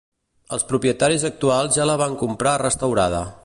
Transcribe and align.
Els 0.55 0.63
propietaris 0.71 1.25
actuals 1.29 1.77
ja 1.77 1.87
la 1.91 1.99
van 2.03 2.19
comprar 2.23 2.59
restaurada. 2.67 3.25